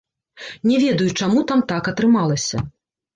Не 0.69 0.77
ведаю, 0.83 1.09
чаму 1.21 1.43
там 1.51 1.61
так 1.73 1.83
атрымалася. 1.91 2.57